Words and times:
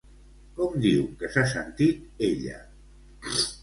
Com 0.59 0.77
diu 0.85 1.05
que 1.21 1.31
s'ha 1.35 1.45
sentit 1.53 2.27
ella? 2.33 2.61